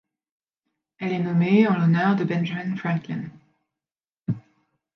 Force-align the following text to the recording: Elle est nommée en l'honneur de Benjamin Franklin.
Elle 0.97 1.11
est 1.13 1.19
nommée 1.19 1.67
en 1.67 1.77
l'honneur 1.77 2.15
de 2.15 2.23
Benjamin 2.23 2.75
Franklin. 2.75 3.21